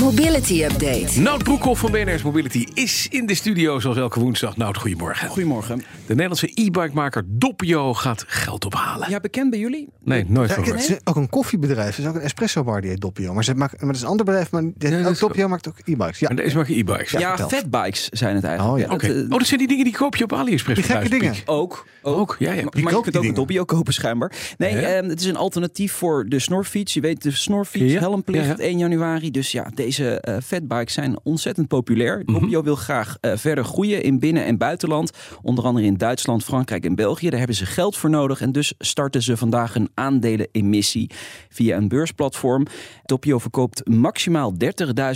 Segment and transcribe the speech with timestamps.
[0.00, 1.20] Mobility Update.
[1.20, 4.56] Nout Broekhoff van BNR's Mobility is in de studio zoals elke woensdag.
[4.56, 5.28] Nout, goedemorgen.
[5.28, 5.78] Goedemorgen.
[5.78, 9.10] De Nederlandse e-bikemaker Doppio gaat geld ophalen.
[9.10, 9.88] Ja, bekend bij jullie?
[10.04, 10.88] Nee, nooit Ja, het gehoord.
[10.90, 11.96] is ook een koffiebedrijf.
[11.96, 13.34] Het is ook een espresso bar die heet Doppio.
[13.34, 14.50] Maar, ze maken, maar het is een ander bedrijf.
[14.50, 16.18] Maar dat ook Doppio maakt ook e-bikes.
[16.18, 16.28] Ja.
[16.28, 17.10] En deze maken e-bikes.
[17.10, 17.58] Ja, vertel.
[17.58, 18.74] fatbikes zijn het eigenlijk.
[18.78, 18.94] Oh, ja.
[18.94, 19.06] Oké.
[19.06, 20.80] Dat, eh, Oh, dat zijn die dingen die koop je op AliExpress.
[20.80, 21.42] Die gekke 1000 piek.
[21.50, 21.86] Ook.
[22.02, 22.62] Ook, ja, ja.
[22.62, 23.34] Maar, je kunt ook een dingen?
[23.34, 24.32] Doppio kopen schijnbaar.
[24.58, 24.80] Nee, Ja.
[24.80, 26.94] ehm, het is een alternatief voor de snorfiets.
[26.94, 27.98] Je weet, de snorfiets, Ja.
[28.00, 28.64] helmplicht, Ja, ja.
[28.64, 29.30] 1 januari.
[29.30, 32.22] Dus ja, deze eh fatbikes zijn ontzettend populair.
[32.24, 32.32] Mhm.
[32.32, 35.10] Doppio wil graag eh, verder groeien in binnen- en buitenland.
[35.42, 37.28] Onder andere in Duitsland, Frankrijk en België.
[37.28, 38.40] Daar hebben ze geld voor nodig.
[38.40, 41.10] En dus starten ze vandaag een aandelenemissie
[41.48, 42.66] via een beursplatform.
[43.04, 44.54] Doppio verkoopt maximaal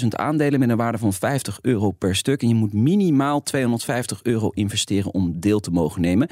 [0.02, 2.42] 30.000 aandelen met een waarde van 50 euro per stuk.
[2.42, 6.28] En je moet minimaal 250 euro investeren om deel te mogen nemen.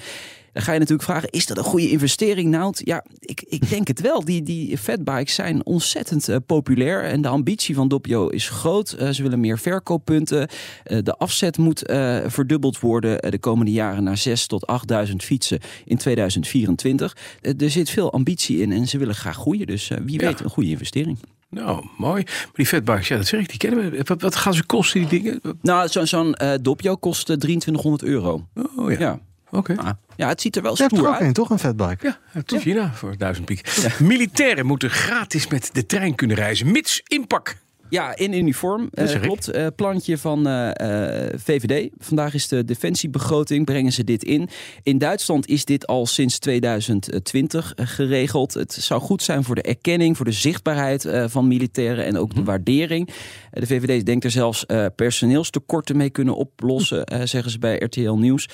[0.58, 2.80] Dan ga je natuurlijk vragen, is dat een goede investering, Nout?
[2.84, 4.24] Ja, ik, ik denk het wel.
[4.24, 7.04] Die, die fatbikes zijn ontzettend eh, populair.
[7.04, 8.90] En de ambitie van Doppio is groot.
[8.92, 10.48] Eh, ze willen meer verkooppunten.
[10.84, 11.82] Eh, de afzet moet
[12.26, 17.16] verdubbeld worden de komende jaren naar 6 tot 8000 fietsen in 2024.
[17.40, 19.66] Eh, er zit veel ambitie in en ze willen graag groeien.
[19.66, 20.26] Dus wie Ja.
[20.28, 21.18] weet een goede investering.
[21.50, 22.22] Nou, mooi.
[22.24, 24.00] Maar die fatbikes, ja, dat zeg ik, die kennen we.
[24.04, 25.40] Wat, wat gaan ze kosten, die dingen?
[25.62, 28.46] Nou, zo- zo'n eh, Doppio kost eh, 2300 euro.
[28.76, 29.20] Oh ja, Ja.
[29.50, 29.74] Oké.
[29.76, 31.26] Ah, ja, het ziet er wel Je hebt er stoer ook uit.
[31.26, 31.50] een, toch?
[31.50, 32.06] Een fatbike.
[32.06, 33.96] Ja, uit China voor 1000 piek.
[33.98, 37.56] Militairen moeten gratis met de trein kunnen reizen, mits inpak.
[37.90, 38.88] Ja, in uniform.
[38.92, 39.20] Eh, ik.
[39.20, 39.48] klopt.
[39.48, 41.90] Eh, plantje van eh, eh, VVD.
[41.98, 43.64] Vandaag is de defensiebegroting.
[43.64, 44.48] Brengen ze dit in.
[44.82, 48.54] In Duitsland is dit al sinds 2020 eh, geregeld.
[48.54, 52.34] Het zou goed zijn voor de erkenning, voor de zichtbaarheid eh, van militairen en ook
[52.34, 53.08] de waardering.
[53.50, 57.76] Eh, de VVD denkt er zelfs eh, personeelstekorten mee kunnen oplossen, eh, zeggen ze bij
[57.78, 58.48] RTL Nieuws.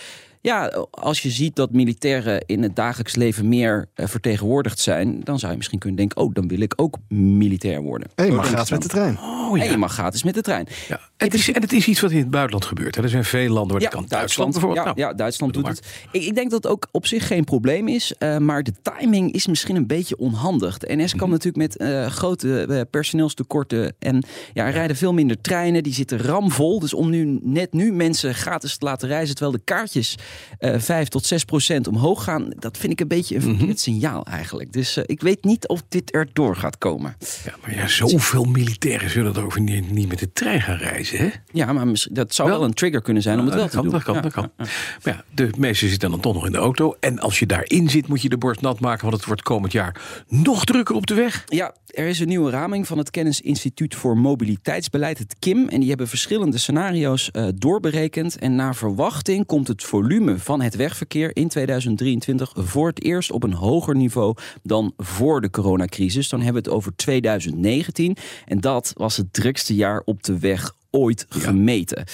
[0.45, 5.39] Ja, als je ziet dat militairen in het dagelijks leven meer eh, vertegenwoordigd zijn, dan
[5.39, 8.09] zou je misschien kunnen denken: oh, dan wil ik ook militair worden.
[8.15, 9.19] En je Zo mag gratis met de trein.
[9.19, 10.67] Oh En je mag gratis met de trein.
[10.89, 11.01] Ja.
[11.17, 12.95] Het is, en het is iets wat in het buitenland gebeurt.
[12.97, 13.03] Hè.
[13.03, 14.05] Er zijn veel landen waar het kan.
[14.09, 14.87] Duitsland bijvoorbeeld.
[14.87, 15.87] Ja, Nou, ja Duitsland doe doet het.
[16.13, 18.13] Ik, ik denk dat het ook op zich geen probleem is.
[18.19, 20.79] eh, maar de timing is misschien een beetje onhandig.
[20.79, 21.17] De NS Mhm.
[21.21, 23.95] kan natuurlijk met eh, grote eh, personeelstekorten.
[23.99, 25.83] En ja, er rijden veel minder treinen.
[25.83, 26.79] Die zitten ramvol.
[26.81, 29.35] Dus om nu net nu mensen gratis te laten reizen.
[29.35, 30.15] Terwijl de kaartjes
[30.59, 32.49] eh 5 tot 6 procent omhoog gaan.
[32.59, 33.57] Dat vind ik een beetje een Mhm.
[33.57, 34.73] verkeerd signaal eigenlijk.
[34.73, 37.17] Dus ik weet niet of dit erdoor gaat komen.
[37.45, 41.03] Ja, maar ja, zoveel militairen zullen er over niet, niet met de trein gaan reizen.
[41.11, 41.29] Hè?
[41.53, 42.59] Ja, maar misschien- dat zou Wel.
[42.59, 43.93] wel, een trigger kunnen zijn om het wel te kan, doen.
[43.93, 44.51] dat kan, Ja, dat kan.
[44.57, 44.65] ja.
[45.05, 46.97] Maar ja, de meesten zitten dan toch nog in de auto.
[47.01, 49.03] En als je daarin zit, moet je de borst nat maken.
[49.05, 51.43] Want het wordt komend jaar nog drukker op de weg.
[51.47, 55.69] Ja, er is een nieuwe raming van het Kennisinstituut voor Mobiliteitsbeleid, het KIM.
[55.69, 58.39] En die hebben verschillende scenario's eh, doorberekend.
[58.39, 63.43] En naar verwachting komt het volume van het wegverkeer in 2023 voor het eerst op
[63.43, 66.29] een hoger niveau dan voor de coronacrisis.
[66.29, 68.17] Dan hebben we het over 2019.
[68.47, 72.05] En dat was het drukste jaar op de weg ooit gemeten.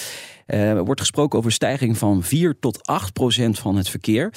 [0.50, 4.32] Er wordt gesproken over een stijging van 4 tot 8 procent van het verkeer.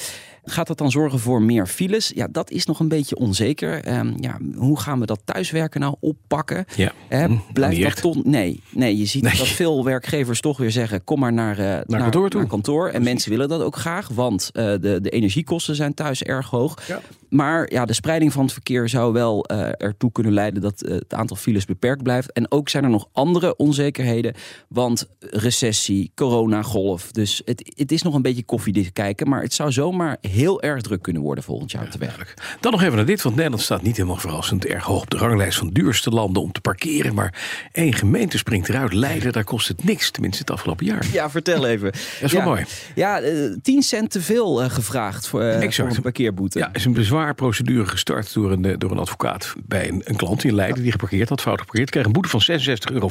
[0.45, 2.11] Gaat dat dan zorgen voor meer files?
[2.15, 3.83] Ja, dat is nog een beetje onzeker.
[3.83, 6.65] Ehm, ja, hoe gaan we dat thuiswerken nou oppakken?
[6.75, 6.91] Ja.
[7.07, 8.23] Eh, Hm, blijft dat toch?
[8.23, 9.37] Nee, nee, je ziet Nee.
[9.37, 12.39] dat veel werkgevers toch weer zeggen: kom maar naar, eh, naar, kantoor toe.
[12.39, 12.87] naar kantoor.
[12.89, 16.87] En mensen willen dat ook graag, want eh, de, de energiekosten zijn thuis erg hoog.
[16.87, 17.01] Ja.
[17.29, 20.93] Maar ja, de spreiding van het verkeer zou wel eh, ertoe kunnen leiden dat eh,
[20.93, 22.31] het aantal files beperkt blijft.
[22.31, 24.33] En ook zijn er nog andere onzekerheden,
[24.67, 27.11] want recessie, coronagolf.
[27.11, 30.81] Dus het, het is nog een beetje koffiedik kijken, maar het zou zomaar heel erg
[30.81, 32.33] druk kunnen worden volgend jaar op de weg.
[32.59, 35.17] Dan nog even naar dit, want Nederland staat niet helemaal verrassend erg hoog op de
[35.17, 37.13] ranglijst van duurste landen om te parkeren.
[37.13, 37.41] Maar
[37.71, 38.93] één gemeente springt eruit.
[38.93, 41.05] Leiden, daar kost het niks, tenminste het afgelopen jaar.
[41.11, 41.91] Ja, vertel even.
[41.91, 42.47] Dat is wel ja.
[42.47, 42.65] mooi.
[42.95, 46.59] Ja, eh, 10 cent te veel eh, gevraagd voor, eh, voor een parkeerboete.
[46.59, 50.43] Ja, is een bezwaarprocedure gestart door een, eh, door een advocaat bij een, een klant
[50.43, 51.89] in Leiden die geparkeerd had, fout geparkeerd.
[51.89, 53.09] Kreeg een boete van 66,50 euro.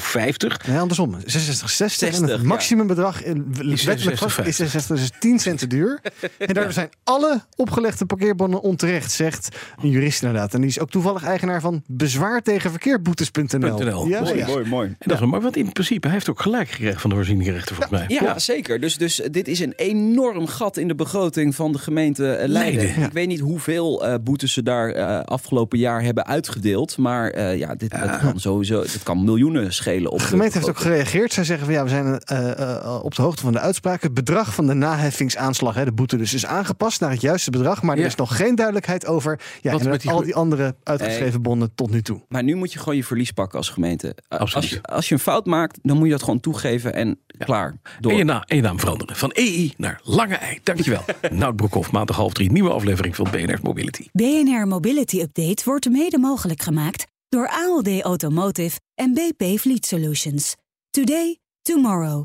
[0.66, 1.16] Nee, andersom.
[1.24, 2.08] 66, 60.
[2.08, 2.71] en 60, het ja.
[2.76, 3.54] Maximumbedrag in
[3.84, 6.00] wettelijk vast is 66, dus 10 cent te duur.
[6.38, 10.54] En daardoor zijn alle opgelegde parkeerbonnen onterecht, zegt een jurist inderdaad.
[10.54, 13.78] En die is ook toevallig eigenaar van bezwaar tegen verkeerboetes.nl.
[13.78, 14.06] .nl.
[14.08, 14.36] Ja, Mooi.
[14.36, 14.46] ja.
[14.46, 14.88] mooi, mooi.
[14.88, 17.76] En dat is mooi, want in principe hij heeft ook gelijk gekregen van de voorzieningrechter
[17.76, 18.18] volgens mij.
[18.20, 18.80] Ja, zeker.
[18.80, 22.76] Dus, dus dit is een enorm gat in de begroting van de gemeente eh, Leiden.
[22.76, 23.06] Leiden, ja.
[23.06, 26.96] Ik weet niet hoeveel eh, boetes ze daar eh, afgelopen jaar hebben uitgedeeld.
[26.96, 30.10] Maar eh, ja, dit dat kan sowieso dat kan miljoenen schelen.
[30.10, 31.32] Op De gemeente heeft ook gereageerd.
[31.32, 34.02] Zij zeggen van ja, we zijn eh, uh, op de hoogte van de uitspraak.
[34.02, 37.82] Het bedrag van de naheffingsaanslag, hè, de boete dus, is aangepast naar het juiste bedrag.
[37.82, 41.74] Maar er is nog geen duidelijkheid over ja, en die al die andere uitgeschreven bonnen
[41.74, 42.20] tot nu toe.
[42.28, 44.16] Maar nu moet je gewoon je verlies pakken als gemeente.
[44.28, 47.74] Als je, als je een fout maakt, dan moet je dat gewoon toegeven en klaar.
[48.00, 48.12] Door.
[48.12, 49.16] En je, na, en je naam veranderen.
[49.16, 50.58] Van EI naar Lange Ei.
[50.62, 51.04] Dankjewel.
[51.30, 52.52] Nout Broekhoff, maandag half drie.
[52.52, 54.06] Nieuwe aflevering van BNR Mobility.
[54.12, 60.56] BNR Mobility Update wordt mede mogelijk gemaakt door ALD Automotive en BP Fleet Solutions.
[60.90, 62.24] Today, tomorrow,